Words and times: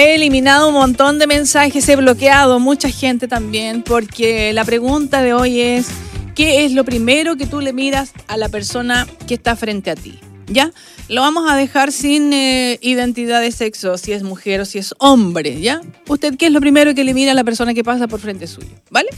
he 0.00 0.14
eliminado 0.14 0.68
un 0.68 0.74
montón 0.74 1.18
de 1.18 1.26
mensajes, 1.26 1.86
he 1.88 1.94
bloqueado 1.94 2.58
mucha 2.58 2.88
gente 2.88 3.28
también, 3.28 3.82
porque 3.82 4.52
la 4.54 4.64
pregunta 4.64 5.20
de 5.20 5.34
hoy 5.34 5.60
es, 5.60 5.88
¿qué 6.34 6.64
es 6.64 6.72
lo 6.72 6.84
primero 6.84 7.36
que 7.36 7.46
tú 7.46 7.60
le 7.60 7.74
miras 7.74 8.12
a 8.26 8.38
la 8.38 8.48
persona 8.48 9.06
que 9.28 9.34
está 9.34 9.56
frente 9.56 9.90
a 9.90 9.96
ti? 9.96 10.18
¿Ya? 10.46 10.72
Lo 11.10 11.22
vamos 11.22 11.50
a 11.50 11.56
dejar 11.56 11.90
sin 11.90 12.32
eh, 12.32 12.78
identidad 12.82 13.40
de 13.40 13.50
sexo, 13.50 13.98
si 13.98 14.12
es 14.12 14.22
mujer 14.22 14.60
o 14.60 14.64
si 14.64 14.78
es 14.78 14.94
hombre, 14.98 15.60
¿ya? 15.60 15.80
¿Usted 16.06 16.36
qué 16.36 16.46
es 16.46 16.52
lo 16.52 16.60
primero 16.60 16.94
que 16.94 17.02
le 17.02 17.14
mira 17.14 17.32
a 17.32 17.34
la 17.34 17.42
persona 17.42 17.74
que 17.74 17.82
pasa 17.82 18.06
por 18.06 18.20
frente 18.20 18.46
suyo? 18.46 18.76
¿Vale? 18.90 19.08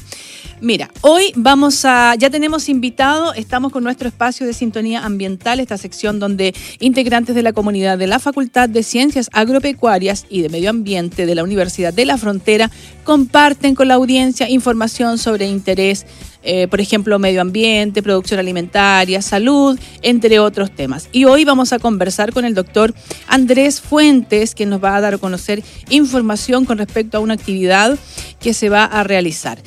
Mira, 0.63 0.91
hoy 1.01 1.33
vamos 1.35 1.85
a, 1.85 2.15
ya 2.15 2.31
tenemos 2.31 2.69
invitado, 2.69 3.35
estamos 3.35 3.73
con 3.73 3.83
nuestro 3.83 4.07
espacio 4.07 4.47
de 4.47 4.55
sintonía 4.55 5.05
ambiental, 5.05 5.59
esta 5.59 5.77
sección 5.77 6.21
donde 6.21 6.55
integrantes 6.79 7.35
de 7.35 7.43
la 7.43 7.53
comunidad 7.53 7.99
de 7.99 8.07
la 8.07 8.21
Facultad 8.21 8.69
de 8.69 8.85
Ciencias 8.85 9.29
Agropecuarias 9.33 10.25
y 10.31 10.41
de 10.41 10.49
Medio 10.49 10.71
Ambiente 10.71 11.27
de 11.27 11.35
la 11.35 11.43
Universidad 11.43 11.93
de 11.93 12.07
la 12.07 12.17
Frontera 12.17 12.71
comparten 13.03 13.75
con 13.75 13.89
la 13.89 13.95
audiencia 13.95 14.49
información 14.49 15.19
sobre 15.19 15.47
interés, 15.47 16.07
eh, 16.45 16.69
por 16.69 16.81
ejemplo, 16.81 17.19
medio 17.19 17.41
ambiente, 17.41 18.01
producción 18.01 18.39
alimentaria, 18.39 19.21
salud, 19.21 19.77
entre 20.01 20.39
otros 20.39 20.71
temas. 20.71 21.09
Y 21.11 21.25
hoy 21.25 21.45
vamos 21.45 21.73
a 21.73 21.81
conversar 21.83 22.33
con 22.33 22.47
el 22.47 22.55
doctor 22.55 22.95
Andrés 23.29 23.83
Fuentes, 23.83 24.55
que 24.55 24.65
nos 24.65 24.83
va 24.83 24.97
a 24.97 25.01
dar 25.03 25.15
a 25.15 25.19
conocer 25.19 25.63
información 25.91 26.65
con 26.65 26.79
respecto 26.79 27.19
a 27.19 27.21
una 27.21 27.35
actividad 27.35 27.99
que 28.41 28.55
se 28.55 28.71
va 28.71 28.85
a 28.85 29.05
realizar 29.05 29.59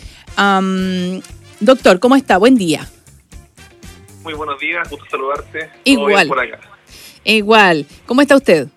doctor, 1.60 2.00
¿cómo 2.00 2.16
está? 2.16 2.38
Buen 2.38 2.56
día. 2.56 2.88
Muy 4.24 4.34
buenos 4.34 4.60
días, 4.60 4.90
gusto 4.90 5.06
saludarte. 5.10 5.70
Igual. 5.84 6.28
Por 6.28 6.40
acá. 6.40 6.60
Igual. 7.24 7.86
¿Cómo 8.06 8.22
está 8.22 8.36
usted? 8.36 8.68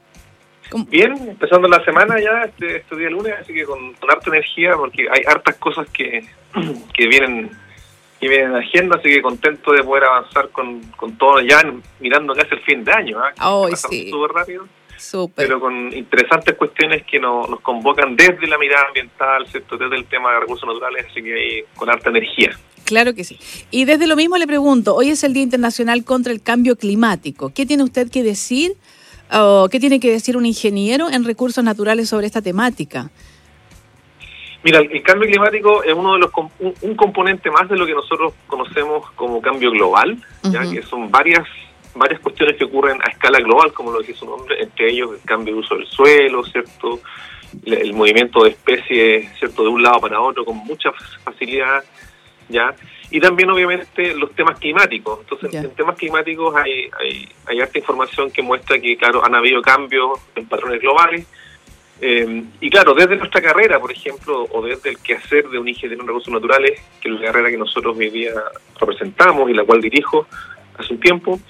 Bien, 0.89 1.13
empezando 1.29 1.67
la 1.67 1.83
semana 1.83 2.17
ya, 2.21 2.43
este, 2.45 2.77
este 2.77 2.97
día 2.97 3.09
lunes, 3.09 3.35
así 3.41 3.55
que 3.55 3.65
con, 3.65 3.95
harta 4.09 4.29
energía, 4.31 4.73
porque 4.77 5.07
hay 5.11 5.23
hartas 5.27 5.57
cosas 5.57 5.89
que, 5.91 6.27
que 6.95 7.07
vienen 7.07 7.51
que 8.21 8.29
vienen 8.29 8.49
en 8.49 8.53
la 8.55 8.59
agenda, 8.61 8.97
así 8.97 9.09
que 9.09 9.23
contento 9.23 9.73
de 9.73 9.83
poder 9.83 10.05
avanzar 10.05 10.49
con, 10.51 10.81
con 10.97 11.17
todo 11.17 11.41
ya 11.41 11.63
mirando 12.01 12.35
casi 12.35 12.55
el 12.55 12.61
fin 12.61 12.85
de 12.85 12.93
año. 12.93 13.19
¿eh? 13.19 13.33
sí. 13.77 14.11
Súper 14.11 14.35
rápido 14.35 14.67
pero 15.35 15.61
con 15.61 15.93
interesantes 15.95 16.57
cuestiones 16.57 17.05
que 17.05 17.19
nos, 17.19 17.49
nos 17.49 17.61
convocan 17.61 18.17
desde 18.17 18.47
la 18.47 18.59
mirada 18.59 18.87
ambiental, 18.87 19.47
¿cierto? 19.47 19.77
desde 19.77 19.97
el 19.97 20.05
tema 20.07 20.33
de 20.33 20.41
recursos 20.41 20.67
naturales, 20.67 21.07
así 21.11 21.23
que 21.23 21.35
ahí 21.35 21.65
con 21.77 21.89
harta 21.89 22.11
energía. 22.11 22.51
Claro 22.85 23.15
que 23.15 23.25
sí. 23.25 23.39
Y 23.71 23.85
desde 23.85 24.07
lo 24.07 24.17
mismo 24.17 24.37
le 24.39 24.47
pregunto, 24.47 24.95
hoy 24.95 25.11
es 25.11 25.23
el 25.23 25.35
Día 25.35 25.43
Internacional 25.43 26.05
contra 26.05 26.33
el 26.33 26.43
Cambio 26.43 26.77
Climático. 26.77 27.53
¿Qué 27.55 27.67
tiene 27.67 27.83
usted 27.83 28.11
que 28.11 28.23
decir 28.23 28.73
o 29.31 29.69
qué 29.71 29.79
tiene 29.79 30.01
que 30.01 30.11
decir 30.11 30.37
un 30.37 30.47
ingeniero 30.47 31.11
en 31.11 31.25
recursos 31.25 31.63
naturales 31.63 32.09
sobre 32.09 32.27
esta 32.27 32.41
temática? 32.41 33.11
Mira, 34.63 34.81
el 34.81 35.03
cambio 35.03 35.29
climático 35.29 35.85
es 35.85 35.95
uno 35.95 36.15
de 36.15 36.19
los 36.19 36.31
un, 36.59 36.95
componente 36.97 37.51
más 37.51 37.69
de 37.69 37.77
lo 37.77 37.87
que 37.87 37.95
nosotros 37.95 38.35
conocemos 38.49 39.09
como 39.13 39.41
cambio 39.41 39.71
global, 39.71 40.19
ya 40.43 40.69
que 40.69 40.83
son 40.83 41.11
varias 41.11 41.47
varias 41.95 42.21
cuestiones 42.21 42.57
que 42.57 42.65
ocurren 42.65 42.99
a 43.03 43.11
escala 43.11 43.39
global, 43.41 43.73
como 43.73 43.91
lo 43.93 44.01
dice 44.01 44.15
su 44.15 44.27
nombre, 44.27 44.63
entre 44.63 44.91
ellos 44.91 45.11
el 45.13 45.21
cambio 45.27 45.55
de 45.55 45.61
uso 45.61 45.75
del 45.77 45.87
suelo, 45.87 46.45
¿cierto? 46.45 47.01
El 47.65 47.93
movimiento 47.95 48.45
de 48.45 48.51
especies, 48.51 49.31
¿cierto? 49.39 49.63
De 49.63 49.69
un 49.69 49.83
lado 49.83 50.01
para 50.01 50.21
otro 50.21 50.45
con 50.45 50.57
mucha 50.59 50.93
facilidad, 51.25 51.83
¿ya? 52.49 52.75
Y 53.11 53.21
también, 53.21 53.51
obviamente, 53.51 54.15
los 54.15 54.33
temas 54.33 54.59
climáticos. 54.59 55.21
Entonces, 55.21 55.55
en 55.55 55.71
temas 55.71 55.97
climáticos 55.97 56.55
hay, 56.57 56.91
hay, 57.01 57.29
hay 57.47 57.61
harta 57.61 57.79
información 57.79 58.31
que 58.31 58.43
muestra 58.43 58.79
que, 58.79 58.97
claro, 58.97 59.25
han 59.25 59.35
habido 59.35 59.63
cambios 59.63 60.21
en 60.35 60.47
patrones 60.47 60.81
globales. 60.81 61.27
Eh, 62.01 62.45
y 62.61 62.71
claro, 62.71 62.95
desde 62.95 63.17
nuestra 63.17 63.41
carrera, 63.41 63.81
por 63.81 63.91
ejemplo, 63.91 64.47
o 64.51 64.63
desde 64.63 64.91
el 64.91 64.99
quehacer 64.99 65.49
de 65.49 65.59
un 65.59 65.69
ingeniero 65.69 66.03
en 66.03 66.09
recursos 66.09 66.33
naturales, 66.33 66.81
que 67.01 67.09
es 67.09 67.15
la 67.15 67.27
carrera 67.27 67.51
que 67.51 67.57
nosotros 67.57 67.97
hoy 67.97 68.11
día 68.11 68.33
representamos 68.79 69.51
y 69.51 69.55
la 69.55 69.65
cual 69.65 69.81
dirijo 69.81 70.27
hace 70.79 70.95
un 70.95 71.01
tiempo, 71.01 71.41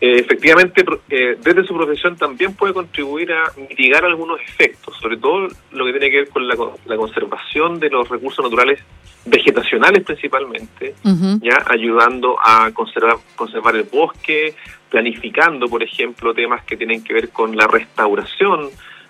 eh, 0.00 0.18
efectivamente, 0.18 0.84
eh, 1.08 1.38
desde 1.42 1.64
su 1.64 1.74
profesión 1.74 2.16
también 2.16 2.54
puede 2.54 2.74
contribuir 2.74 3.32
a 3.32 3.44
mitigar 3.56 4.04
algunos 4.04 4.38
efectos, 4.40 4.94
sobre 5.00 5.16
todo 5.16 5.48
lo 5.70 5.86
que 5.86 5.92
tiene 5.92 6.10
que 6.10 6.16
ver 6.16 6.28
con 6.28 6.46
la, 6.46 6.56
conservación 6.96 7.80
de 7.80 7.88
los 7.88 8.06
recursos 8.08 8.44
naturales 8.44 8.80
vegetacionales 9.24 10.04
principalmente, 10.04 10.94
ya 11.40 11.64
ayudando 11.66 12.36
a 12.38 12.70
conservar, 12.72 13.16
conservar 13.34 13.76
el 13.76 13.84
bosque, 13.84 14.54
planificando, 14.90 15.68
por 15.68 15.82
ejemplo, 15.82 16.34
temas 16.34 16.62
que 16.64 16.76
tienen 16.76 17.02
que 17.02 17.14
ver 17.14 17.30
con 17.30 17.56
la 17.56 17.66
restauración 17.66 18.68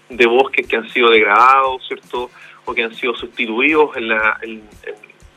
de 0.09 0.27
bosques 0.27 0.67
que 0.67 0.77
han 0.77 0.89
sido 0.91 1.11
degradados, 1.11 1.87
¿cierto? 1.87 2.31
O 2.65 2.75
que 2.75 2.83
han 2.83 2.95
sido 2.95 3.15
sustituidos 3.15 3.97
en 3.97 4.09
la, 4.09 4.39
en, 4.43 4.63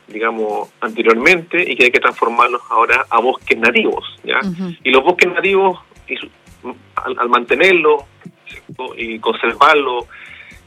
digamos, 0.08 0.70
anteriormente 0.80 1.62
y 1.70 1.76
que 1.76 1.84
hay 1.84 1.90
que 1.90 2.00
transformarlos 2.00 2.62
ahora 2.70 3.06
a 3.10 3.20
bosques 3.20 3.58
nativos, 3.58 4.04
¿ya? 4.24 4.40
Y 4.82 4.90
los 4.90 5.04
bosques 5.04 5.32
nativos, 5.32 5.80
al, 6.96 7.28
mantenerlos 7.28 8.04
y 8.96 9.18
conservarlos 9.18 10.06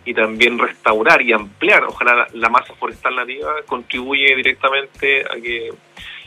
y 0.05 0.13
también 0.13 0.57
restaurar 0.57 1.21
y 1.21 1.33
ampliar, 1.33 1.83
ojalá 1.83 2.27
la, 2.33 2.49
masa 2.49 2.73
forestal 2.75 3.15
nativa, 3.15 3.53
contribuye 3.65 4.35
directamente 4.35 5.23
a 5.25 5.39
que 5.41 5.69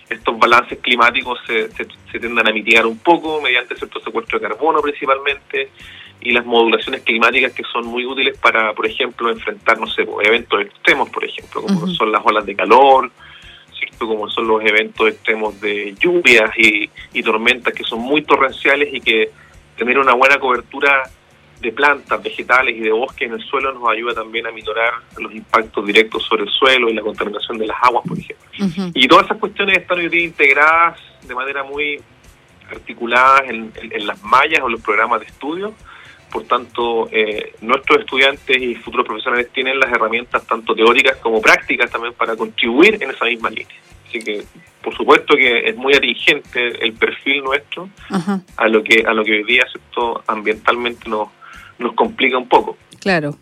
estos 0.08 0.38
balances 0.38 0.78
climáticos 0.80 1.40
se, 1.46 1.70
se, 1.72 1.86
se 2.10 2.18
tendan 2.18 2.48
a 2.48 2.52
mitigar 2.52 2.86
un 2.86 2.98
poco 2.98 3.40
mediante 3.40 3.74
cierto 3.74 4.00
secuestro 4.00 4.38
de 4.38 4.48
carbono 4.48 4.80
principalmente 4.82 5.70
y 6.20 6.32
las 6.32 6.44
modulaciones 6.44 7.02
climáticas 7.02 7.52
que 7.52 7.62
son 7.70 7.86
muy 7.86 8.06
útiles 8.06 8.38
para, 8.38 8.72
por 8.72 8.86
ejemplo, 8.86 9.30
enfrentar, 9.30 9.78
no 9.78 9.86
sé, 9.86 10.04
pues, 10.04 10.26
eventos 10.26 10.62
extremos, 10.62 11.10
por 11.10 11.24
ejemplo, 11.24 11.62
como 11.62 11.86
son 11.88 12.10
las 12.10 12.22
olas 12.24 12.46
de 12.46 12.56
calor, 12.56 13.10
¿cierto? 13.78 14.06
como 14.06 14.28
son 14.30 14.48
los 14.48 14.64
eventos 14.64 15.08
extremos 15.08 15.60
de 15.60 15.94
lluvias 15.98 16.50
y, 16.56 16.88
tormentas 17.22 17.72
que 17.72 17.84
son 17.84 18.00
muy 18.00 18.22
torrenciales 18.22 18.92
y 18.92 19.00
que 19.00 19.30
tener 19.76 19.98
una 19.98 20.12
buena 20.12 20.38
cobertura 20.38 21.02
de 21.60 21.72
plantas, 21.72 22.22
vegetales 22.22 22.76
y 22.76 22.80
de 22.80 22.92
bosques 22.92 23.26
en 23.26 23.34
el 23.34 23.42
suelo 23.42 23.72
nos 23.72 23.88
ayuda 23.88 24.14
también 24.14 24.46
a 24.46 24.50
minorar 24.50 24.92
los 25.18 25.34
impactos 25.34 25.86
directos 25.86 26.22
sobre 26.24 26.42
el 26.42 26.50
suelo 26.50 26.90
y 26.90 26.94
la 26.94 27.00
contaminación 27.00 27.56
de 27.56 27.66
las 27.66 27.76
aguas, 27.82 28.04
por 28.06 28.18
ejemplo. 28.18 28.90
Y 28.94 29.08
todas 29.08 29.24
esas 29.24 29.38
cuestiones 29.38 29.78
están 29.78 29.98
hoy 29.98 30.08
día 30.08 30.24
integradas 30.24 31.00
de 31.26 31.34
manera 31.34 31.62
muy 31.62 31.98
articulada 32.70 33.44
en, 33.46 33.72
en 33.74 34.06
las 34.06 34.22
mallas 34.22 34.60
o 34.62 34.68
los 34.68 34.82
programas 34.82 35.20
de 35.20 35.26
estudio 35.26 35.74
por 36.34 36.42
tanto, 36.46 37.08
eh, 37.12 37.52
nuestros 37.60 38.00
estudiantes 38.00 38.60
y 38.60 38.74
futuros 38.74 39.06
profesionales 39.06 39.50
tienen 39.52 39.78
las 39.78 39.88
herramientas 39.92 40.44
tanto 40.44 40.74
teóricas 40.74 41.16
como 41.18 41.40
prácticas 41.40 41.88
también 41.88 42.12
para 42.12 42.34
contribuir 42.34 43.00
en 43.00 43.08
esa 43.08 43.26
misma 43.26 43.50
línea. 43.50 43.76
Así 44.08 44.18
que, 44.18 44.42
por 44.82 44.96
supuesto 44.96 45.36
que 45.36 45.68
es 45.68 45.76
muy 45.76 45.94
atingente 45.94 46.84
el 46.84 46.92
perfil 46.94 47.44
nuestro 47.44 47.88
a 48.56 48.66
lo 48.66 48.82
que 48.82 49.04
a 49.06 49.14
lo 49.14 49.22
que 49.22 49.30
hoy 49.30 49.44
día 49.44 49.62
esto 49.72 50.24
ambientalmente 50.26 51.08
nos, 51.08 51.28
nos 51.78 51.94
complica 51.94 52.36
un 52.36 52.48
poco. 52.48 52.76
Claro. 52.98 53.38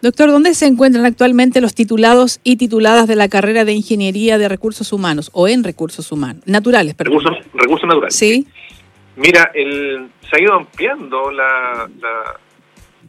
Doctor, 0.00 0.30
¿dónde 0.30 0.54
se 0.54 0.64
encuentran 0.64 1.04
actualmente 1.04 1.60
los 1.60 1.74
titulados 1.74 2.40
y 2.42 2.56
tituladas 2.56 3.06
de 3.08 3.14
la 3.14 3.28
carrera 3.28 3.66
de 3.66 3.74
Ingeniería 3.74 4.38
de 4.38 4.48
Recursos 4.48 4.90
Humanos 4.94 5.28
o 5.34 5.48
en 5.48 5.64
Recursos 5.64 6.10
Humanos? 6.10 6.42
Naturales, 6.46 6.94
perdón. 6.94 7.18
Recursos, 7.18 7.44
recursos 7.52 7.86
naturales. 7.86 8.16
Sí. 8.16 8.46
Mira, 9.16 9.50
el, 9.54 10.10
se 10.28 10.36
ha 10.36 10.40
ido 10.40 10.54
ampliando 10.54 11.30
la, 11.30 11.88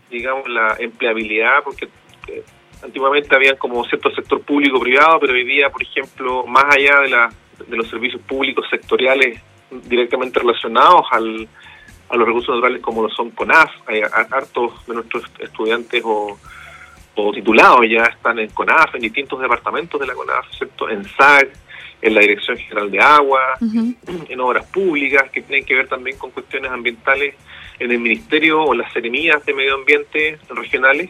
digamos, 0.09 0.47
la 0.49 0.75
empleabilidad, 0.79 1.63
porque 1.63 1.87
eh, 2.27 2.43
antiguamente 2.83 3.33
había 3.35 3.57
como 3.57 3.83
cierto 3.85 4.11
sector 4.11 4.41
público-privado, 4.41 5.19
pero 5.19 5.33
hoy 5.33 5.45
día, 5.45 5.69
por 5.69 5.81
ejemplo, 5.81 6.45
más 6.45 6.65
allá 6.75 6.99
de, 7.01 7.09
la, 7.09 7.29
de 7.67 7.77
los 7.77 7.87
servicios 7.89 8.21
públicos 8.23 8.65
sectoriales 8.69 9.41
directamente 9.87 10.39
relacionados 10.39 11.05
al, 11.11 11.47
a 12.09 12.15
los 12.15 12.27
recursos 12.27 12.55
naturales 12.55 12.81
como 12.81 13.01
lo 13.01 13.09
son 13.09 13.31
CONAF, 13.31 13.71
hay 13.87 14.01
hartos 14.01 14.85
de 14.85 14.93
nuestros 14.93 15.23
estudiantes 15.39 16.01
o, 16.05 16.37
titulados 17.33 17.81
ya 17.89 18.05
están 18.05 18.39
en 18.39 18.49
CONAF, 18.49 18.95
en 18.95 19.01
distintos 19.01 19.39
departamentos 19.39 19.99
de 19.99 20.07
la 20.07 20.13
CONAF, 20.13 20.45
¿cierto? 20.57 20.89
en 20.89 21.03
SAC, 21.05 21.49
en 22.03 22.13
la 22.13 22.21
Dirección 22.21 22.57
General 22.57 22.91
de 22.91 22.99
Agua, 22.99 23.39
en 23.61 24.39
obras 24.41 24.65
públicas 24.67 25.31
que 25.31 25.41
tienen 25.41 25.65
que 25.65 25.73
ver 25.73 25.87
también 25.87 26.17
con 26.17 26.31
cuestiones 26.31 26.69
ambientales 26.69 27.35
en 27.79 27.91
el 27.91 27.99
Ministerio 27.99 28.61
o 28.61 28.73
las 28.73 28.91
seremías 28.91 29.43
de 29.45 29.53
medio 29.53 29.75
ambiente 29.75 30.37
regionales. 30.49 31.09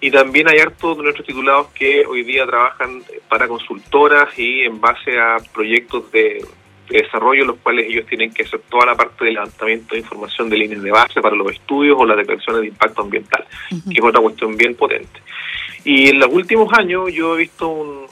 Y 0.00 0.10
también 0.10 0.48
hay 0.48 0.58
hartos 0.58 0.96
de 0.96 1.04
nuestros 1.04 1.26
titulados 1.26 1.68
que 1.68 2.04
hoy 2.06 2.24
día 2.24 2.44
trabajan 2.44 3.02
para 3.28 3.46
consultoras 3.46 4.36
y 4.36 4.62
en 4.62 4.80
base 4.80 5.18
a 5.20 5.36
proyectos 5.52 6.10
de, 6.10 6.44
desarrollo, 6.88 7.44
los 7.44 7.58
cuales 7.58 7.86
ellos 7.88 8.04
tienen 8.06 8.32
que 8.34 8.42
hacer 8.42 8.60
toda 8.68 8.86
la 8.86 8.96
parte 8.96 9.24
de 9.24 9.30
levantamiento 9.30 9.94
de 9.94 10.00
información 10.00 10.50
de 10.50 10.58
líneas 10.58 10.82
de 10.82 10.90
base 10.90 11.20
para 11.20 11.36
los 11.36 11.52
estudios 11.52 11.96
o 11.96 12.04
las 12.04 12.16
declaraciones 12.16 12.62
de 12.62 12.68
impacto 12.68 13.02
ambiental, 13.02 13.46
que 13.68 14.00
es 14.00 14.04
otra 14.04 14.20
cuestión 14.20 14.56
bien 14.56 14.74
potente. 14.74 15.20
Y 15.84 16.08
en 16.08 16.18
los 16.18 16.28
últimos 16.32 16.72
años 16.76 17.12
yo 17.12 17.36
he 17.36 17.38
visto 17.38 17.68
un, 17.68 18.09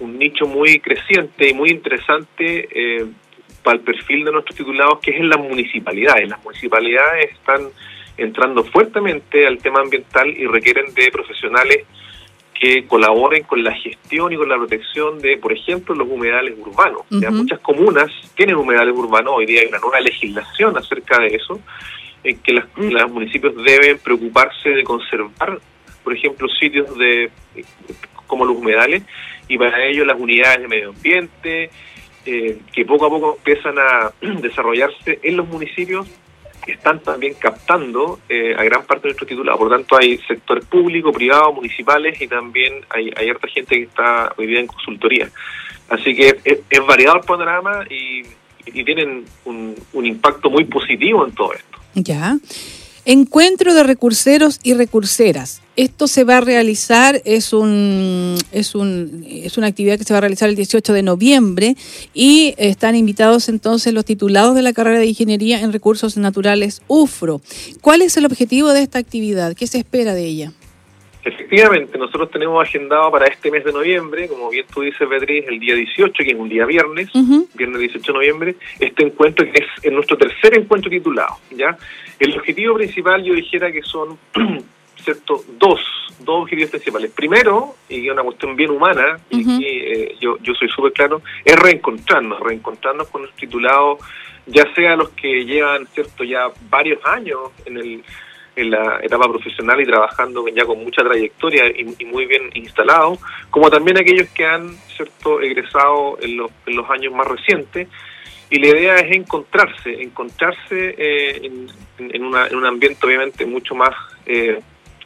un 0.00 0.18
nicho 0.18 0.46
muy 0.46 0.80
creciente 0.80 1.48
y 1.48 1.54
muy 1.54 1.70
interesante 1.70 2.68
eh, 2.72 3.06
para 3.62 3.76
el 3.76 3.82
perfil 3.82 4.24
de 4.24 4.32
nuestros 4.32 4.56
titulados, 4.56 4.98
que 5.00 5.12
es 5.12 5.18
en 5.18 5.28
las 5.28 5.38
municipalidades. 5.38 6.28
Las 6.28 6.42
municipalidades 6.42 7.32
están 7.32 7.68
entrando 8.16 8.64
fuertemente 8.64 9.46
al 9.46 9.58
tema 9.58 9.80
ambiental 9.80 10.28
y 10.28 10.46
requieren 10.46 10.92
de 10.94 11.10
profesionales 11.10 11.84
que 12.60 12.86
colaboren 12.86 13.42
con 13.44 13.64
la 13.64 13.72
gestión 13.72 14.32
y 14.32 14.36
con 14.36 14.48
la 14.48 14.56
protección 14.56 15.18
de, 15.18 15.38
por 15.38 15.52
ejemplo, 15.52 15.94
los 15.94 16.06
humedales 16.06 16.54
urbanos. 16.58 17.02
Muchas 17.10 17.58
comunas 17.60 18.10
tienen 18.34 18.56
humedales 18.56 18.94
urbanos, 18.94 19.32
hoy 19.34 19.46
día 19.46 19.62
hay 19.62 19.68
una 19.68 19.78
nueva 19.78 20.00
legislación 20.00 20.76
acerca 20.76 21.18
de 21.20 21.28
eso, 21.28 21.58
en 22.22 22.38
que 22.40 22.52
mm. 22.52 22.90
los 22.90 23.10
municipios 23.10 23.54
deben 23.64 23.98
preocuparse 23.98 24.68
de 24.68 24.84
conservar, 24.84 25.58
por 26.04 26.14
ejemplo, 26.14 26.48
sitios 26.48 26.94
de 26.98 27.30
como 28.30 28.46
los 28.46 28.56
humedales, 28.56 29.02
y 29.48 29.58
para 29.58 29.84
ello 29.84 30.04
las 30.06 30.18
unidades 30.18 30.62
de 30.62 30.68
medio 30.68 30.90
ambiente, 30.90 31.70
eh, 32.24 32.58
que 32.72 32.84
poco 32.84 33.06
a 33.06 33.10
poco 33.10 33.36
empiezan 33.36 33.78
a 33.78 34.12
desarrollarse 34.40 35.18
en 35.22 35.36
los 35.36 35.46
municipios, 35.48 36.06
están 36.66 37.00
también 37.00 37.34
captando 37.34 38.20
eh, 38.28 38.54
a 38.56 38.62
gran 38.64 38.84
parte 38.84 39.02
de 39.02 39.08
nuestro 39.08 39.26
titulado. 39.26 39.58
Por 39.58 39.70
tanto, 39.70 39.96
hay 39.98 40.18
sector 40.18 40.64
público, 40.66 41.12
privado, 41.12 41.52
municipales 41.52 42.20
y 42.20 42.28
también 42.28 42.84
hay, 42.90 43.10
hay 43.16 43.28
harta 43.28 43.48
gente 43.48 43.76
que 43.76 43.82
está 43.82 44.32
hoy 44.36 44.56
en 44.56 44.66
consultoría. 44.66 45.30
Así 45.88 46.14
que 46.14 46.38
es, 46.44 46.86
variado 46.86 47.16
el 47.16 47.24
panorama 47.24 47.84
y, 47.90 48.22
tienen 48.84 49.24
un, 49.44 49.74
un 49.94 50.06
impacto 50.06 50.48
muy 50.48 50.64
positivo 50.64 51.26
en 51.26 51.34
todo 51.34 51.54
esto. 51.54 51.78
Ya. 51.94 52.36
Encuentro 53.04 53.74
de 53.74 53.82
recurseros 53.82 54.60
y 54.62 54.74
recurseras. 54.74 55.60
Esto 55.80 56.08
se 56.08 56.24
va 56.24 56.36
a 56.36 56.40
realizar, 56.42 57.22
es, 57.24 57.54
un, 57.54 58.36
es, 58.52 58.74
un, 58.74 59.24
es 59.26 59.56
una 59.56 59.68
actividad 59.68 59.96
que 59.96 60.04
se 60.04 60.12
va 60.12 60.18
a 60.18 60.20
realizar 60.20 60.50
el 60.50 60.54
18 60.54 60.92
de 60.92 61.02
noviembre 61.02 61.74
y 62.12 62.54
están 62.58 62.96
invitados 62.96 63.48
entonces 63.48 63.94
los 63.94 64.04
titulados 64.04 64.54
de 64.54 64.60
la 64.60 64.74
carrera 64.74 64.98
de 64.98 65.06
Ingeniería 65.06 65.62
en 65.62 65.72
Recursos 65.72 66.18
Naturales 66.18 66.82
UFRO. 66.86 67.40
¿Cuál 67.80 68.02
es 68.02 68.14
el 68.18 68.26
objetivo 68.26 68.74
de 68.74 68.82
esta 68.82 68.98
actividad? 68.98 69.56
¿Qué 69.56 69.66
se 69.66 69.78
espera 69.78 70.12
de 70.12 70.26
ella? 70.26 70.52
Efectivamente, 71.24 71.96
nosotros 71.96 72.30
tenemos 72.30 72.62
agendado 72.62 73.10
para 73.10 73.28
este 73.28 73.50
mes 73.50 73.64
de 73.64 73.72
noviembre, 73.72 74.28
como 74.28 74.50
bien 74.50 74.66
tú 74.74 74.82
dices, 74.82 75.08
Beatriz, 75.08 75.46
el 75.48 75.60
día 75.60 75.76
18, 75.76 76.12
que 76.12 76.30
es 76.32 76.38
un 76.38 76.50
día 76.50 76.66
viernes, 76.66 77.08
viernes 77.54 77.80
18 77.80 78.12
de 78.12 78.18
noviembre, 78.18 78.56
este 78.78 79.06
encuentro 79.06 79.46
que 79.50 79.64
es, 79.82 79.92
nuestro 79.92 80.18
tercer 80.18 80.58
encuentro 80.58 80.90
titulado. 80.90 81.36
¿ya? 81.56 81.78
El 82.18 82.36
objetivo 82.36 82.74
principal, 82.74 83.24
yo 83.24 83.32
dijera 83.32 83.72
que 83.72 83.80
son 83.80 84.18
cierto 85.00 85.44
dos, 85.58 85.80
dos 86.20 86.42
objetivos 86.42 86.70
principales. 86.70 87.10
Primero, 87.12 87.74
y 87.88 88.06
es 88.06 88.12
una 88.12 88.22
cuestión 88.22 88.56
bien 88.56 88.70
humana, 88.70 89.18
y 89.30 89.64
eh, 89.64 90.16
yo, 90.20 90.36
yo 90.42 90.54
soy 90.54 90.68
súper 90.68 90.92
claro, 90.92 91.22
es 91.44 91.56
reencontrarnos, 91.56 92.40
reencontrarnos 92.40 93.08
con 93.08 93.22
los 93.22 93.32
titulados, 93.34 93.98
ya 94.46 94.64
sea 94.74 94.96
los 94.96 95.10
que 95.10 95.44
llevan 95.44 95.86
cierto 95.88 96.24
ya 96.24 96.48
varios 96.68 97.04
años 97.04 97.38
en 97.66 97.76
el 97.76 98.04
en 98.56 98.70
la 98.70 99.00
etapa 99.02 99.28
profesional 99.28 99.80
y 99.80 99.86
trabajando 99.86 100.46
ya 100.48 100.64
con 100.64 100.82
mucha 100.82 101.02
trayectoria 101.02 101.66
y, 101.68 102.04
muy 102.04 102.26
bien 102.26 102.50
instalado, 102.54 103.18
como 103.50 103.70
también 103.70 103.98
aquellos 103.98 104.28
que 104.30 104.44
han 104.44 104.76
cierto 104.96 105.40
egresado 105.40 106.18
en 106.20 106.36
los, 106.36 106.50
en 106.66 106.76
los 106.76 106.88
años 106.90 107.14
más 107.14 107.26
recientes. 107.26 107.88
Y 108.50 108.58
la 108.58 108.68
idea 108.68 108.96
es 108.96 109.16
encontrarse, 109.16 110.02
encontrarse 110.02 110.94
eh, 110.98 111.40
en, 111.44 111.68
en, 111.98 112.24
un 112.24 112.66
ambiente 112.66 113.06
obviamente 113.06 113.46
mucho 113.46 113.76
más 113.76 113.94
eh, 114.26 114.60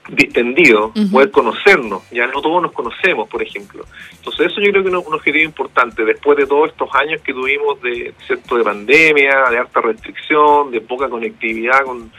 distendido, 0.09 0.93
poder 1.11 1.31
conocernos, 1.31 2.03
ya 2.11 2.27
no 2.27 2.43
todos 2.43 2.63
nos 2.63 2.73
conocemos, 2.73 3.29
por 3.29 3.43
ejemplo. 3.43 3.85
Entonces 4.13 4.47
eso 4.53 4.61
yo 4.61 4.71
creo 4.71 4.83
que 4.83 4.91
es 4.91 5.07
un 5.07 5.15
objetivo 5.15 5.45
importante, 5.45 6.05
después 6.05 6.37
de 6.37 6.47
todos 6.47 6.71
estos 6.71 6.89
años 6.95 7.21
que 7.23 7.33
tuvimos 7.33 7.81
de 7.81 8.13
cierto 8.27 8.57
de 8.57 8.65
pandemia, 8.65 9.45
de 9.51 9.59
alta 9.59 9.81
restricción, 9.81 10.71
de 10.71 10.81
poca 10.81 11.09
conectividad 11.09 11.85
con, 11.85 12.11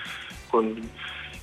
con 0.49 0.75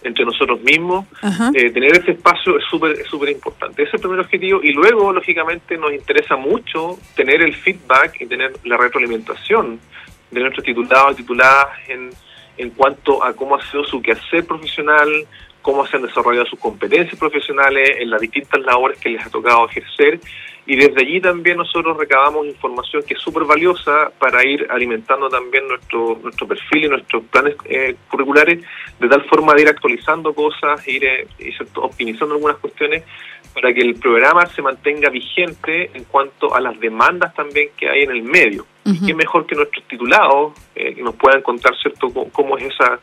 entre 0.04 0.24
nosotros 0.24 0.60
mismos, 0.62 1.06
eh, 1.54 1.70
tener 1.70 1.96
ese 1.96 2.12
espacio 2.12 2.58
es 2.58 2.64
súper 2.64 3.04
súper 3.06 3.30
importante. 3.30 3.82
Ese 3.82 3.90
es 3.90 3.94
el 3.94 4.00
primer 4.00 4.20
objetivo. 4.20 4.60
Y 4.62 4.72
luego, 4.72 5.12
lógicamente, 5.12 5.78
nos 5.78 5.92
interesa 5.92 6.36
mucho 6.36 6.98
tener 7.14 7.40
el 7.40 7.54
feedback 7.54 8.20
y 8.20 8.26
tener 8.26 8.52
la 8.64 8.76
retroalimentación 8.76 9.78
de 10.30 10.40
nuestros 10.40 10.64
titulados 10.64 11.12
y 11.12 11.16
tituladas 11.22 11.68
en, 11.88 12.10
en 12.56 12.70
cuanto 12.70 13.22
a 13.22 13.32
cómo 13.34 13.56
ha 13.56 13.70
sido 13.70 13.84
su 13.84 14.02
quehacer 14.02 14.44
profesional, 14.44 15.08
cómo 15.62 15.86
se 15.86 15.96
han 15.96 16.02
desarrollado 16.02 16.46
sus 16.46 16.58
competencias 16.58 17.18
profesionales 17.18 17.96
en 17.98 18.10
las 18.10 18.20
distintas 18.20 18.60
labores 18.60 18.98
que 18.98 19.10
les 19.10 19.24
ha 19.24 19.30
tocado 19.30 19.68
ejercer. 19.68 20.20
Y 20.64 20.76
desde 20.76 21.00
allí 21.00 21.20
también 21.20 21.56
nosotros 21.56 21.96
recabamos 21.96 22.46
información 22.46 23.02
que 23.04 23.14
es 23.14 23.20
súper 23.20 23.44
valiosa 23.44 24.12
para 24.18 24.44
ir 24.44 24.66
alimentando 24.70 25.28
también 25.28 25.66
nuestro 25.66 26.20
nuestro 26.22 26.46
perfil 26.46 26.84
y 26.84 26.88
nuestros 26.88 27.24
planes 27.24 27.56
eh, 27.64 27.96
curriculares 28.08 28.62
de 29.00 29.08
tal 29.08 29.24
forma 29.24 29.54
de 29.54 29.62
ir 29.62 29.68
actualizando 29.68 30.32
cosas, 30.32 30.86
ir 30.86 31.04
eh, 31.04 31.26
optimizando 31.74 32.36
algunas 32.36 32.58
cuestiones 32.58 33.02
para 33.52 33.74
que 33.74 33.80
el 33.80 33.96
programa 33.96 34.46
se 34.46 34.62
mantenga 34.62 35.10
vigente 35.10 35.90
en 35.94 36.04
cuanto 36.04 36.54
a 36.54 36.60
las 36.60 36.78
demandas 36.78 37.34
también 37.34 37.70
que 37.76 37.88
hay 37.88 38.02
en 38.02 38.12
el 38.12 38.22
medio. 38.22 38.66
Y 38.84 39.10
es 39.10 39.16
mejor 39.16 39.46
que 39.46 39.54
nuestros 39.54 39.84
titulados 39.86 40.54
eh, 40.74 40.94
que 40.94 41.02
nos 41.02 41.14
puedan 41.14 41.42
contar 41.42 41.72
cierto 41.76 42.08
cómo, 42.32 42.56
es 42.58 42.64
esa 42.64 42.98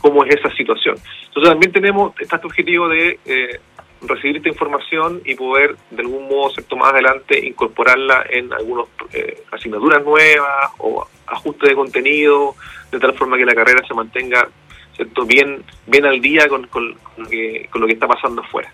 cómo 0.00 0.24
es 0.24 0.34
esa 0.34 0.54
situación. 0.54 0.96
Entonces 1.26 1.50
también 1.50 1.72
tenemos 1.72 2.12
este 2.18 2.36
objetivo 2.36 2.88
de 2.88 3.18
eh, 3.24 3.60
recibir 4.02 4.36
esta 4.36 4.48
información 4.48 5.20
y 5.24 5.34
poder 5.34 5.76
de 5.90 6.02
algún 6.02 6.28
modo, 6.28 6.50
¿cierto? 6.50 6.76
más 6.76 6.92
adelante, 6.92 7.44
incorporarla 7.46 8.24
en 8.30 8.52
algunas 8.52 8.86
eh, 9.12 9.42
asignaturas 9.50 10.04
nuevas 10.04 10.70
o 10.78 11.06
ajuste 11.26 11.68
de 11.68 11.74
contenido, 11.74 12.54
de 12.90 12.98
tal 12.98 13.14
forma 13.14 13.36
que 13.36 13.44
la 13.44 13.54
carrera 13.54 13.86
se 13.86 13.94
mantenga 13.94 14.48
¿cierto? 14.94 15.24
bien 15.24 15.62
bien 15.86 16.04
al 16.06 16.20
día 16.20 16.48
con, 16.48 16.66
con, 16.68 16.94
lo, 17.16 17.28
que, 17.28 17.68
con 17.70 17.80
lo 17.80 17.86
que 17.86 17.94
está 17.94 18.06
pasando 18.06 18.42
afuera. 18.42 18.72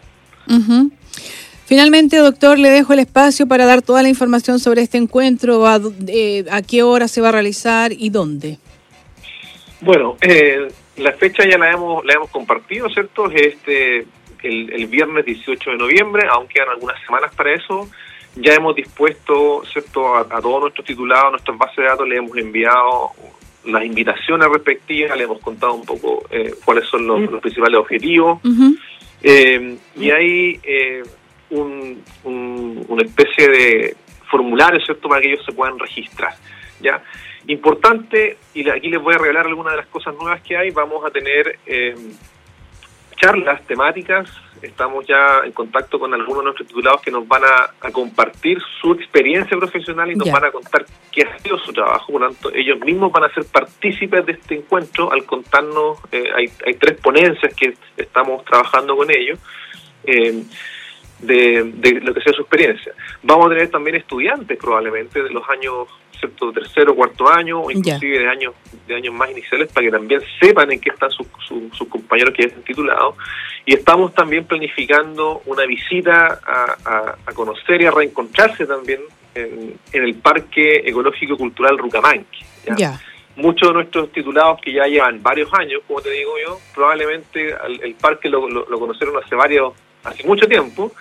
Finalmente, 1.67 2.19
doctor, 2.19 2.59
le 2.59 2.69
dejo 2.69 2.93
el 2.93 2.99
espacio 2.99 3.47
para 3.47 3.65
dar 3.65 3.81
toda 3.81 4.03
la 4.03 4.09
información 4.09 4.59
sobre 4.59 4.83
este 4.83 4.99
encuentro, 4.99 5.67
a, 5.67 5.81
eh, 6.09 6.45
a 6.51 6.61
qué 6.61 6.83
hora 6.83 7.09
se 7.09 7.21
va 7.21 7.31
a 7.31 7.33
realizar 7.33 7.93
y 7.93 8.11
dónde. 8.11 8.59
Bueno, 9.81 10.17
eh, 10.21 10.69
la 10.97 11.13
fecha 11.13 11.45
ya 11.49 11.59
la 11.59 11.71
hemos, 11.71 12.05
la 12.05 12.15
hemos 12.15 12.31
compartido, 12.31 12.89
¿cierto? 12.91 13.31
Es 13.31 13.55
este 13.55 14.07
el, 14.43 14.87
viernes 14.87 15.25
18 15.25 15.71
de 15.71 15.77
noviembre, 15.77 16.27
aunque 16.31 16.55
quedan 16.55 16.71
algunas 16.71 17.01
semanas 17.05 17.35
para 17.35 17.55
eso. 17.55 17.89
Ya 18.35 18.55
hemos 18.55 18.75
dispuesto, 18.75 19.63
¿cierto? 19.71 20.17
A, 20.17 20.25
todos 20.41 20.63
nuestros 20.63 20.87
titulados, 20.87 21.27
a 21.27 21.31
nuestras 21.31 21.59
bases 21.59 21.77
de 21.77 21.85
datos, 21.85 22.09
le 22.09 22.17
hemos 22.17 22.37
enviado 22.37 23.11
las 23.65 23.85
invitaciones 23.85 24.49
respectivas, 24.49 25.17
le 25.17 25.25
hemos 25.25 25.41
contado 25.41 25.75
un 25.75 25.85
poco 25.85 26.25
eh, 26.31 26.55
cuáles 26.65 26.87
son 26.89 27.07
los, 27.07 27.41
principales 27.41 27.79
objetivos. 27.79 28.41
Eh, 29.23 29.77
y 29.97 30.11
hay 30.11 30.61
eh, 30.65 31.03
un, 31.51 32.03
una 32.25 33.03
especie 33.03 33.49
de 33.49 33.97
formulario, 34.31 34.81
¿cierto?, 34.81 35.09
para 35.09 35.21
que 35.21 35.33
ellos 35.33 35.45
se 35.45 35.53
puedan 35.53 35.79
registrar. 35.79 36.35
¿ya? 36.81 37.03
Importante, 37.49 38.39
y 38.55 38.69
aquí 38.69 38.89
les 38.89 39.01
voy 39.01 39.15
a 39.15 39.19
revelar 39.19 39.47
algunas 39.47 39.73
de 39.73 39.79
las 39.79 39.87
cosas 39.89 40.15
nuevas 40.15 40.41
que 40.43 40.57
hay, 40.57 40.71
vamos 40.71 41.05
a 41.05 41.11
tener 41.11 41.59
charlas 43.23 43.63
temáticas. 43.67 44.29
Estamos 44.61 45.07
ya 45.07 45.43
en 45.45 45.53
contacto 45.53 45.99
con 45.99 46.13
algunos 46.13 46.39
de 46.39 46.45
nuestros 46.45 46.69
titulados 46.69 47.03
que 47.03 47.11
nos 47.11 47.27
van 47.27 47.43
a, 47.45 47.91
compartir 47.91 48.59
su 48.81 48.93
experiencia 48.93 49.57
profesional 49.57 50.11
y 50.11 50.17
nos 50.17 50.31
van 50.31 50.45
a 50.45 50.51
contar 50.51 50.85
qué 51.11 51.23
ha 51.23 51.39
sido 51.39 51.59
su 51.59 51.73
trabajo. 51.73 52.13
Por 52.13 52.21
lo 52.21 52.29
tanto, 52.31 52.53
ellos 52.53 52.79
mismos 52.81 53.13
van 53.13 53.25
a 53.25 53.35
ser 53.35 53.45
partícipes 53.45 54.27
de 54.27 54.33
este 54.33 54.57
encuentro 54.57 55.13
al 55.13 55.25
contarnos, 55.25 55.99
eh, 56.11 56.25
hay, 56.35 56.51
hay 56.67 56.75
tres 56.75 56.99
ponencias 57.01 57.55
que 57.55 57.75
estamos 57.97 58.45
trabajando 58.45 58.97
con 58.97 59.11
ellos. 59.11 59.39
Eh, 60.05 60.43
de, 61.21 61.71
de, 61.77 62.01
lo 62.01 62.13
que 62.13 62.21
sea 62.21 62.33
su 62.33 62.43
experiencia. 62.43 62.93
Vamos 63.23 63.47
a 63.47 63.51
tener 63.51 63.71
también 63.71 63.95
estudiantes 63.95 64.59
probablemente 64.59 65.23
de 65.23 65.31
los 65.31 65.49
años 65.49 65.87
cierto 66.23 66.53
tercero 66.53 66.95
cuarto 66.95 67.29
año 67.29 67.61
o 67.61 67.71
inclusive 67.71 68.21
de 68.21 68.29
años 68.29 68.55
de 68.87 68.95
años 68.95 69.15
más 69.15 69.31
iniciales 69.31 69.71
para 69.73 69.87
que 69.87 69.91
también 69.91 70.21
sepan 70.41 70.71
en 70.71 70.81
qué 70.81 70.91
están 70.91 71.11
sus, 71.11 71.27
sus, 71.47 71.89
compañeros 71.89 72.35
que 72.35 72.43
ya 72.43 72.49
están 72.49 72.65
titulados. 72.65 73.17
Y 73.65 73.75
estamos 73.75 74.15
también 74.15 74.45
planificando 74.45 75.43
una 75.47 75.65
visita 75.67 76.41
a, 76.45 77.17
a, 77.27 77.33
conocer 77.33 77.83
y 77.83 77.87
a 77.87 77.91
reencontrarse 77.91 78.67
también 78.67 79.01
en, 79.35 79.79
el 79.93 80.15
Parque 80.17 80.83
Ecológico 80.85 81.37
Cultural 81.37 81.79
Rucamanque. 81.79 82.39
Muchos 83.37 83.69
de 83.69 83.75
nuestros 83.75 84.13
titulados 84.13 84.61
que 84.61 84.73
ya 84.73 84.85
llevan 84.85 85.23
varios 85.23 85.49
años, 85.55 85.83
como 85.87 86.01
te 86.03 86.11
digo 86.11 86.33
yo, 86.45 86.59
probablemente 86.75 87.55
el, 87.83 87.95
parque 87.95 88.29
lo, 88.29 88.47
lo 88.49 88.79
conocieron 88.79 89.17
hace 89.23 89.35
varios, 89.35 89.73
hace 90.05 90.27
mucho 90.27 90.47
tiempo, 90.47 90.93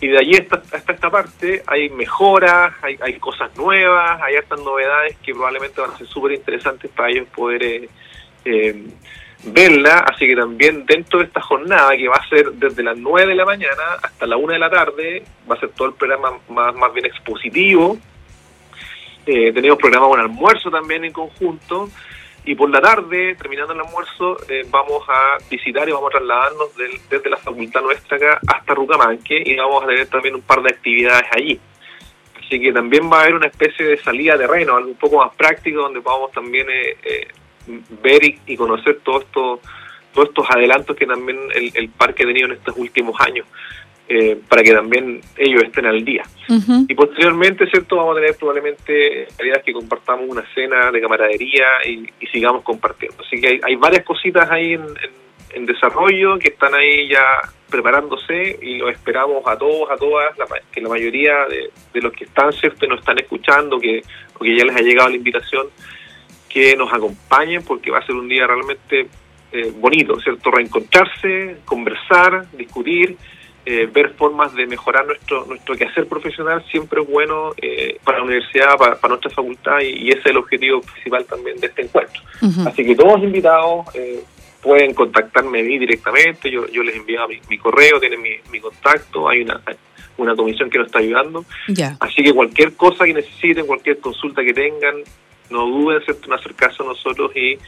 y 0.00 0.08
de 0.08 0.18
allí 0.18 0.36
hasta, 0.36 0.62
hasta 0.76 0.92
esta 0.92 1.10
parte 1.10 1.62
hay 1.66 1.88
mejoras, 1.88 2.74
hay, 2.82 2.98
hay 3.00 3.14
cosas 3.18 3.56
nuevas, 3.56 4.20
hay 4.20 4.34
estas 4.34 4.60
novedades 4.60 5.16
que 5.22 5.32
probablemente 5.32 5.80
van 5.80 5.90
a 5.90 5.98
ser 5.98 6.06
súper 6.06 6.32
interesantes 6.32 6.90
para 6.90 7.10
ellos 7.10 7.26
poder 7.34 7.62
eh, 7.62 7.88
eh, 8.44 8.84
verla. 9.44 10.00
Así 10.00 10.26
que 10.26 10.36
también 10.36 10.84
dentro 10.84 11.20
de 11.20 11.26
esta 11.26 11.40
jornada, 11.40 11.96
que 11.96 12.08
va 12.08 12.16
a 12.16 12.28
ser 12.28 12.52
desde 12.52 12.82
las 12.82 12.98
9 12.98 13.28
de 13.28 13.34
la 13.34 13.46
mañana 13.46 13.82
hasta 14.02 14.26
la 14.26 14.36
1 14.36 14.52
de 14.52 14.58
la 14.58 14.70
tarde, 14.70 15.24
va 15.50 15.54
a 15.54 15.60
ser 15.60 15.70
todo 15.70 15.88
el 15.88 15.94
programa 15.94 16.38
más, 16.50 16.74
más 16.74 16.92
bien 16.92 17.06
expositivo. 17.06 17.96
Eh, 19.24 19.50
tenemos 19.52 19.78
programado 19.78 20.12
un 20.12 20.20
almuerzo 20.20 20.70
también 20.70 21.04
en 21.04 21.12
conjunto 21.12 21.88
y 22.46 22.54
por 22.54 22.70
la 22.70 22.80
tarde, 22.80 23.34
terminando 23.34 23.72
el 23.72 23.80
almuerzo, 23.80 24.36
eh, 24.48 24.62
vamos 24.70 25.02
a 25.08 25.36
visitar 25.50 25.88
y 25.88 25.92
vamos 25.92 26.14
a 26.14 26.18
trasladarnos 26.18 26.76
desde 27.10 27.28
la 27.28 27.36
facultad 27.36 27.82
nuestra 27.82 28.16
acá 28.16 28.40
hasta 28.46 28.72
Rucamanque 28.72 29.42
y 29.44 29.56
vamos 29.56 29.82
a 29.82 29.88
tener 29.88 30.06
también 30.06 30.36
un 30.36 30.42
par 30.42 30.62
de 30.62 30.70
actividades 30.70 31.24
allí. 31.32 31.60
Así 32.38 32.60
que 32.60 32.72
también 32.72 33.10
va 33.10 33.18
a 33.18 33.22
haber 33.22 33.34
una 33.34 33.48
especie 33.48 33.84
de 33.84 33.98
salida 33.98 34.34
de 34.34 34.46
terreno, 34.46 34.76
algo 34.76 34.90
un 34.90 34.96
poco 34.96 35.18
más 35.18 35.34
práctico, 35.34 35.82
donde 35.82 36.00
podamos 36.00 36.30
también 36.30 36.68
eh, 36.70 36.96
eh, 37.02 37.28
ver 38.00 38.20
y, 38.46 38.56
conocer 38.56 39.00
todo 39.02 39.22
esto, 39.22 39.60
todos 40.14 40.28
estos 40.28 40.46
adelantos 40.48 40.96
que 40.96 41.04
también 41.04 41.36
el 41.52 41.88
parque 41.88 42.22
ha 42.22 42.26
tenido 42.26 42.46
en 42.46 42.52
estos 42.52 42.76
últimos 42.76 43.20
años. 43.20 43.44
Eh, 44.08 44.40
para 44.48 44.62
que 44.62 44.72
también 44.72 45.20
ellos 45.36 45.64
estén 45.64 45.84
al 45.84 46.04
día. 46.04 46.22
Y 46.88 46.94
posteriormente, 46.94 47.66
¿cierto? 47.66 47.96
Vamos 47.96 48.16
a 48.16 48.20
tener 48.20 48.36
probablemente 48.36 49.26
realidad 49.36 49.64
que 49.64 49.72
compartamos 49.72 50.28
una 50.28 50.44
cena 50.54 50.92
de 50.92 51.00
camaradería 51.00 51.66
y, 51.84 52.06
sigamos 52.30 52.62
compartiendo. 52.62 53.16
Así 53.26 53.40
que 53.40 53.58
hay, 53.60 53.74
varias 53.74 54.04
cositas 54.04 54.48
ahí 54.48 54.74
en, 54.74 55.66
desarrollo 55.66 56.38
que 56.38 56.48
están 56.48 56.74
ahí 56.74 57.08
ya 57.08 57.24
preparándose 57.68 58.58
y 58.62 58.76
lo 58.76 58.90
esperamos 58.90 59.42
a 59.46 59.56
todos, 59.58 59.90
a 59.90 59.96
todas, 59.96 60.36
que 60.70 60.80
la 60.82 60.88
mayoría 60.90 61.46
de, 61.46 62.00
los 62.00 62.12
que 62.12 62.26
están, 62.26 62.52
¿cierto? 62.52 62.84
Y 62.84 62.88
nos 62.88 63.00
están 63.00 63.18
escuchando, 63.18 63.80
que, 63.80 64.02
porque 64.34 64.56
ya 64.56 64.64
les 64.64 64.76
ha 64.76 64.82
llegado 64.82 65.08
la 65.08 65.16
invitación, 65.16 65.66
que 66.48 66.76
nos 66.76 66.92
acompañen 66.92 67.64
porque 67.64 67.90
va 67.90 67.98
a 67.98 68.06
ser 68.06 68.14
un 68.14 68.28
día 68.28 68.46
realmente 68.46 69.08
eh, 69.50 69.72
bonito, 69.74 70.20
¿cierto? 70.20 70.52
Reencontrarse, 70.52 71.56
conversar, 71.64 72.46
discutir 72.52 73.16
eh, 73.68 73.90
ver 73.92 74.10
formas 74.10 74.54
de 74.54 74.64
mejorar 74.64 75.04
nuestro 75.06 75.44
nuestro 75.44 75.74
quehacer 75.74 76.06
profesional 76.06 76.64
siempre 76.70 77.02
es 77.02 77.08
bueno 77.08 77.50
eh, 77.60 77.98
para 78.04 78.18
la 78.18 78.24
universidad, 78.24 78.76
para, 78.78 78.96
nuestra 79.08 79.28
facultad 79.28 79.80
y, 79.80 80.08
ese 80.08 80.20
es 80.20 80.26
el 80.26 80.36
objetivo 80.36 80.80
principal 80.82 81.24
también 81.24 81.58
de 81.58 81.66
este 81.66 81.82
encuentro. 81.82 82.22
Así 82.64 82.84
que 82.84 82.94
todos 82.94 83.20
invitados 83.24 83.86
eh, 83.94 84.22
pueden 84.62 84.94
contactarme 84.94 85.58
a 85.58 85.62
mí 85.64 85.78
directamente, 85.78 86.48
yo, 86.48 86.68
yo 86.68 86.84
les 86.84 86.94
envío 86.94 87.26
mi, 87.26 87.58
correo, 87.58 87.98
tienen 87.98 88.22
mi, 88.22 88.60
contacto, 88.60 89.28
hay 89.28 89.40
una, 89.40 89.60
una 90.16 90.36
comisión 90.36 90.70
que 90.70 90.78
nos 90.78 90.86
está 90.86 91.00
ayudando. 91.00 91.44
Así 91.98 92.22
que 92.22 92.32
cualquier 92.32 92.74
cosa 92.74 93.04
que 93.04 93.14
necesiten, 93.14 93.66
cualquier 93.66 93.98
consulta 93.98 94.44
que 94.44 94.54
tengan, 94.54 94.94
no 95.50 95.66
duden 95.66 96.02
en 96.06 96.32
acercarse 96.32 96.84
a 96.84 96.86
nosotros 96.86 97.32
y 97.34 97.58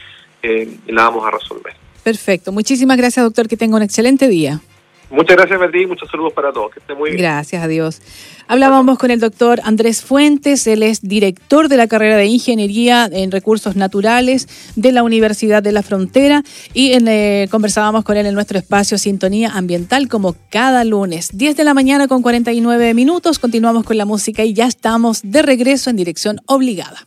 la 0.87 1.03
vamos 1.03 1.25
a 1.25 1.31
resolver. 1.31 1.73
Perfecto. 2.05 2.53
Muchísimas 2.53 2.95
gracias, 2.95 3.25
doctor. 3.25 3.49
Que 3.49 3.57
tenga 3.57 3.75
un 3.75 3.83
excelente 3.83 4.29
día. 4.29 4.61
Muchas 5.09 5.37
gracias, 5.37 5.59
Betty. 5.59 5.87
Muchos 5.87 6.09
saludos 6.09 6.33
para 6.33 6.51
todos. 6.51 6.71
Que 6.71 6.79
estén 6.79 6.97
muy 6.97 7.11
bien. 7.11 7.21
Gracias 7.21 7.63
a 7.63 7.67
Dios. 7.67 8.01
Hablábamos 8.47 8.97
con 8.97 9.11
el 9.11 9.19
doctor 9.19 9.59
Andrés 9.63 10.03
Fuentes. 10.03 10.65
Él 10.67 10.83
es 10.83 11.01
director 11.01 11.67
de 11.67 11.77
la 11.77 11.87
carrera 11.87 12.15
de 12.15 12.25
Ingeniería 12.25 13.09
en 13.11 13.31
Recursos 13.31 13.75
Naturales 13.75 14.47
de 14.75 14.91
la 14.91 15.03
Universidad 15.03 15.63
de 15.63 15.71
la 15.71 15.83
Frontera 15.83 16.43
y 16.73 16.93
eh, 16.93 17.47
conversábamos 17.49 18.03
con 18.03 18.17
él 18.17 18.25
en 18.25 18.33
nuestro 18.33 18.57
espacio 18.57 18.97
Sintonía 18.97 19.51
Ambiental 19.51 20.07
como 20.07 20.35
cada 20.49 20.83
lunes. 20.83 21.29
10 21.33 21.57
de 21.57 21.63
la 21.63 21.73
mañana 21.73 22.07
con 22.07 22.21
49 22.21 22.93
minutos. 22.93 23.39
Continuamos 23.39 23.83
con 23.83 23.97
la 23.97 24.05
música 24.05 24.43
y 24.43 24.53
ya 24.53 24.67
estamos 24.67 25.21
de 25.23 25.41
regreso 25.41 25.89
en 25.89 25.95
dirección 25.95 26.39
obligada. 26.45 27.05